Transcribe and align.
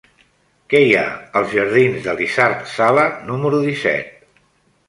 Què 0.73 0.79
hi 0.85 0.95
ha 1.01 1.03
als 1.41 1.53
jardins 1.59 2.01
d'Elisard 2.07 2.65
Sala 2.73 3.07
número 3.31 3.61
disset? 3.71 4.13